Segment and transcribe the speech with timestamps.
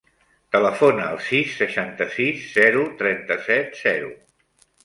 [0.53, 4.13] Telefona al sis, seixanta-sis, zero, trenta-set, zero.